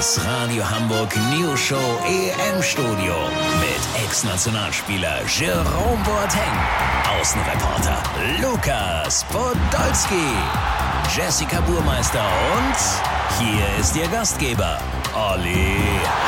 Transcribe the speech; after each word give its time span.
Das 0.00 0.18
Radio 0.24 0.64
Hamburg 0.64 1.14
News 1.30 1.60
Show 1.60 1.98
EM 2.06 2.62
Studio 2.62 3.14
mit 3.60 4.02
Ex-Nationalspieler 4.02 5.20
Jerome 5.26 6.02
Boateng, 6.04 7.20
Außenreporter 7.20 8.02
Lukas 8.40 9.24
Podolski, 9.24 10.38
Jessica 11.14 11.60
Burmeister 11.60 12.24
und 12.56 13.44
hier 13.46 13.66
ist 13.78 13.94
Ihr 13.94 14.08
Gastgeber 14.08 14.80
Olli 15.14 15.76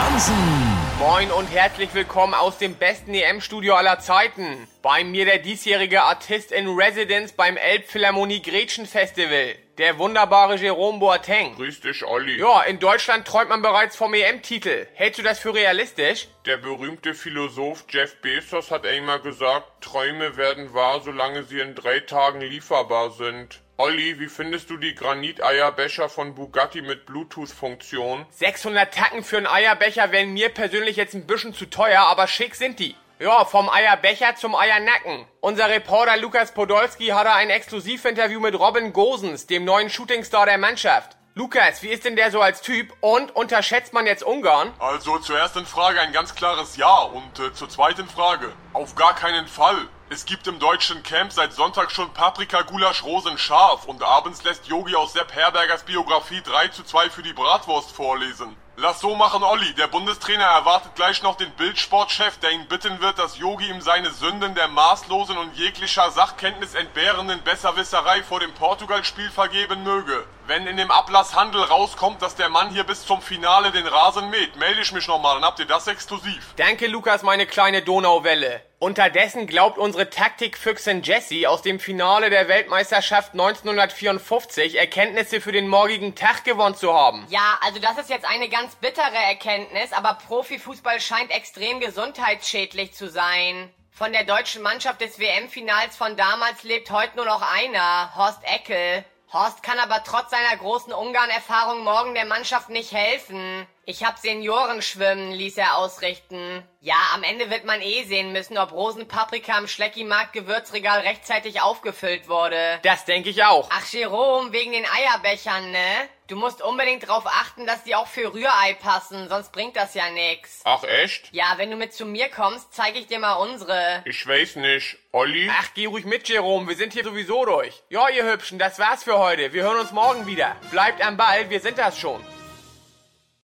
Hansen. 0.04 0.91
Moin 1.03 1.32
und 1.32 1.46
herzlich 1.46 1.93
willkommen 1.95 2.32
aus 2.32 2.59
dem 2.59 2.77
besten 2.77 3.12
EM-Studio 3.12 3.75
aller 3.75 3.98
Zeiten. 3.98 4.69
Bei 4.82 5.02
mir 5.02 5.25
der 5.25 5.39
diesjährige 5.39 6.05
Artist 6.05 6.52
in 6.52 6.69
Residence 6.69 7.32
beim 7.32 7.57
Elbphilharmonie 7.57 8.41
Gretchen 8.41 8.87
Festival. 8.87 9.57
Der 9.79 9.98
wunderbare 9.98 10.55
Jerome 10.55 11.01
Boateng. 11.01 11.57
Grüß 11.57 11.80
dich, 11.80 12.05
Olli. 12.05 12.38
Ja, 12.38 12.62
in 12.62 12.79
Deutschland 12.79 13.27
träumt 13.27 13.48
man 13.48 13.62
bereits 13.62 13.96
vom 13.96 14.15
EM-Titel. 14.15 14.87
Hältst 14.95 15.19
du 15.19 15.24
das 15.24 15.41
für 15.41 15.52
realistisch? 15.52 16.29
Der 16.46 16.59
berühmte 16.59 17.15
Philosoph 17.15 17.84
Jeff 17.88 18.21
Bezos 18.21 18.71
hat 18.71 18.87
einmal 18.87 19.19
gesagt, 19.19 19.82
Träume 19.82 20.37
werden 20.37 20.73
wahr, 20.73 21.01
solange 21.01 21.43
sie 21.43 21.59
in 21.59 21.74
drei 21.74 21.98
Tagen 21.98 22.43
lieferbar 22.43 23.10
sind. 23.10 23.62
Olli, 23.78 24.20
wie 24.20 24.28
findest 24.28 24.68
du 24.68 24.76
die 24.76 24.94
Graniteierbecher 24.94 26.10
von 26.10 26.34
Bugatti 26.34 26.82
mit 26.82 27.06
Bluetooth-Funktion? 27.06 28.26
600 28.30 28.92
Tacken 28.92 29.24
für 29.24 29.38
einen 29.38 29.46
Eierbecher 29.46 30.12
wären 30.12 30.34
mir 30.34 30.50
persönlich 30.50 30.96
jetzt 30.96 31.14
ein 31.14 31.26
bisschen 31.26 31.54
zu 31.54 31.66
teuer, 31.66 32.02
aber 32.02 32.26
schick 32.26 32.54
sind 32.54 32.78
die. 32.78 32.95
Ja, 33.18 33.46
vom 33.46 33.70
Eierbecher 33.70 34.36
zum 34.36 34.54
Eiernacken. 34.54 35.24
Unser 35.40 35.70
Reporter 35.70 36.18
Lukas 36.18 36.52
Podolski 36.52 37.08
hatte 37.08 37.32
ein 37.32 37.48
Exklusivinterview 37.48 38.40
mit 38.40 38.58
Robin 38.58 38.92
Gosens, 38.92 39.46
dem 39.46 39.64
neuen 39.64 39.88
Shootingstar 39.88 40.45
der 40.45 40.59
Mannschaft. 40.59 41.16
Lukas, 41.34 41.82
wie 41.82 41.88
ist 41.88 42.04
denn 42.04 42.14
der 42.14 42.30
so 42.30 42.42
als 42.42 42.60
Typ? 42.60 42.92
Und 43.00 43.34
unterschätzt 43.34 43.95
man 43.95 44.04
jetzt 44.04 44.23
Ungarn? 44.23 44.70
Also 44.78 45.18
zur 45.18 45.38
ersten 45.38 45.64
Frage 45.64 45.98
ein 45.98 46.12
ganz 46.12 46.34
klares 46.34 46.76
Ja 46.76 46.98
und 47.04 47.38
äh, 47.38 47.54
zur 47.54 47.70
zweiten 47.70 48.07
Frage 48.07 48.52
auf 48.74 48.95
gar 48.96 49.14
keinen 49.14 49.46
Fall. 49.46 49.88
Es 50.13 50.27
gibt 50.27 50.46
im 50.46 50.59
deutschen 50.59 51.02
Camp 51.02 51.32
seit 51.32 51.55
Sonntag 51.55 51.91
schon 51.91 52.13
Paprika, 52.13 52.60
Gulasch, 52.60 53.02
Rosen, 53.02 53.38
Scharf 53.38 53.87
und 53.87 54.02
abends 54.02 54.45
lässt 54.45 54.66
Yogi 54.66 54.95
aus 54.95 55.15
Sepp 55.15 55.35
Herbergers 55.35 55.85
Biografie 55.85 56.43
3 56.43 56.69
zu 56.69 56.85
2 56.85 57.09
für 57.09 57.23
die 57.23 57.32
Bratwurst 57.32 57.93
vorlesen. 57.93 58.54
Lass 58.76 59.01
so 59.01 59.15
machen, 59.15 59.42
Olli. 59.42 59.74
Der 59.74 59.87
Bundestrainer 59.87 60.46
erwartet 60.46 60.95
gleich 60.95 61.23
noch 61.23 61.37
den 61.37 61.51
Bildsportchef, 61.51 62.38
der 62.38 62.52
ihn 62.52 62.66
bitten 62.68 63.02
wird, 63.02 63.18
dass 63.18 63.37
Yogi 63.37 63.68
ihm 63.68 63.82
seine 63.82 64.10
Sünden 64.10 64.54
der 64.54 64.69
maßlosen 64.69 65.37
und 65.37 65.54
jeglicher 65.54 66.10
Sachkenntnis 66.10 66.75
entbehrenden 66.75 67.42
Besserwisserei 67.42 68.22
vor 68.22 68.41
dem 68.41 68.54
Portugal-Spiel 68.54 69.31
vergeben 69.31 69.82
möge. 69.82 70.25
Wenn 70.47 70.66
in 70.66 70.78
dem 70.78 70.91
Ablasshandel 70.91 71.62
rauskommt, 71.62 72.22
dass 72.22 72.34
der 72.34 72.48
Mann 72.48 72.70
hier 72.70 72.84
bis 72.84 73.04
zum 73.04 73.20
Finale 73.20 73.72
den 73.72 73.87
Rasen 73.87 74.31
mäht, 74.31 74.56
melde 74.56 74.81
ich 74.81 74.92
mich 74.92 75.06
nochmal, 75.06 75.34
dann 75.34 75.44
habt 75.44 75.60
ihr 75.60 75.66
das 75.66 75.86
exklusiv. 75.86 76.54
Danke, 76.56 76.86
Lukas, 76.86 77.22
meine 77.22 77.47
kleine 77.47 77.82
Donauwelle. 77.82 78.62
Unterdessen 78.81 79.47
glaubt 79.47 79.78
unsere 79.78 80.10
Taktikfüchsin 80.10 81.03
Jessie 81.03 81.47
aus 81.47 81.62
dem 81.62 81.78
Finale 81.78 82.31
der 82.31 82.48
Weltmeisterschaft 82.48 83.31
1954 83.34 84.76
Erkenntnisse 84.76 85.41
für 85.41 85.53
den 85.53 85.69
morgigen 85.69 86.16
Tag 86.16 86.42
gewonnen 86.42 86.75
zu 86.75 86.92
haben. 86.92 87.25
Ja, 87.28 87.60
also 87.60 87.78
das 87.78 87.97
ist 87.98 88.10
jetzt 88.10 88.25
eine 88.25 88.48
ganz 88.62 88.77
bittere 88.77 89.16
Erkenntnis, 89.16 89.93
aber 89.93 90.15
Profifußball 90.15 91.00
scheint 91.00 91.32
extrem 91.32 91.81
gesundheitsschädlich 91.81 92.93
zu 92.93 93.10
sein. 93.10 93.75
Von 93.91 94.12
der 94.12 94.22
deutschen 94.22 94.62
Mannschaft 94.62 95.00
des 95.00 95.19
WM-Finals 95.19 95.97
von 95.97 96.16
damals 96.16 96.62
lebt 96.62 96.93
heute 96.93 97.16
nur 97.16 97.25
noch 97.25 97.43
einer, 97.43 98.15
Horst 98.15 98.38
Eckel. 98.44 99.04
Horst 99.32 99.65
kann 99.65 99.81
aber 99.81 100.04
trotz 100.04 100.31
seiner 100.31 100.56
großen 100.59 100.93
Ungarn-Erfahrung 100.93 101.82
morgen 101.82 102.15
der 102.15 102.25
Mannschaft 102.25 102.69
nicht 102.69 102.93
helfen. 102.93 103.66
Ich 103.84 104.05
hab 104.05 104.19
Seniorenschwimmen, 104.19 105.33
ließ 105.33 105.56
er 105.56 105.77
ausrichten. 105.77 106.62
Ja, 106.81 106.94
am 107.15 107.25
Ende 107.25 107.50
wird 107.50 107.65
man 107.65 107.81
eh 107.81 108.05
sehen 108.05 108.33
müssen, 108.33 108.56
ob 108.56 108.71
Rosenpaprika 108.71 109.59
im 109.59 109.66
Schleckimarkt 109.66 110.32
Gewürzregal 110.32 111.00
rechtzeitig 111.00 111.60
aufgefüllt 111.60 112.28
wurde. 112.28 112.78
Das 112.84 113.06
denke 113.06 113.31
ich 113.31 113.42
auch. 113.42 113.69
Ach, 113.72 113.84
Jerome, 113.87 114.53
wegen 114.53 114.71
den 114.71 114.87
Eierbechern, 114.87 115.72
ne? 115.72 116.09
Du 116.28 116.37
musst 116.37 116.62
unbedingt 116.62 117.03
darauf 117.03 117.26
achten, 117.26 117.66
dass 117.66 117.82
die 117.82 117.97
auch 117.97 118.06
für 118.06 118.32
Rührei 118.32 118.75
passen, 118.75 119.28
sonst 119.28 119.50
bringt 119.50 119.75
das 119.75 119.94
ja 119.94 120.09
nix. 120.10 120.60
Ach 120.62 120.84
echt? 120.84 121.32
Ja, 121.32 121.54
wenn 121.56 121.72
du 121.72 121.76
mit 121.76 121.92
zu 121.92 122.06
mir 122.06 122.28
kommst, 122.28 122.72
zeige 122.72 123.00
ich 123.00 123.09
dir 123.09 123.19
mal 123.19 123.34
unsere. 123.34 124.03
Ich 124.04 124.25
weiß 124.25 124.56
nicht. 124.56 124.97
Olli? 125.10 125.50
Ach, 125.60 125.71
geh 125.75 125.87
ruhig 125.87 126.04
mit, 126.04 126.28
Jerome, 126.28 126.69
wir 126.69 126.76
sind 126.76 126.92
hier 126.92 127.03
sowieso 127.03 127.44
durch. 127.44 127.82
Ja, 127.91 128.09
ihr 128.09 128.31
Hübschen, 128.31 128.60
das 128.60 128.78
war's 128.78 129.03
für 129.03 129.19
heute. 129.19 129.53
Wir 129.53 129.65
hören 129.65 129.81
uns 129.81 129.91
morgen 129.91 130.25
wieder. 130.26 130.54
Bleibt 130.71 131.04
am 131.04 131.16
Ball, 131.16 131.50
wir 131.50 131.60
sind 131.60 131.78
das 131.78 131.98
schon. 131.98 132.25